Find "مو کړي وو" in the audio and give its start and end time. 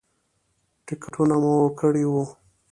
1.43-2.23